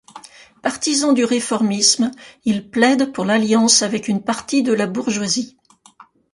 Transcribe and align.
Partisan 0.63 1.13
du 1.13 1.23
réformisme, 1.25 2.09
il 2.43 2.67
plaide 2.71 3.13
pour 3.13 3.23
l'alliance 3.23 3.83
avec 3.83 4.07
une 4.07 4.23
partie 4.23 4.63
de 4.63 4.73
la 4.73 4.87
bourgeoisie. 4.87 5.57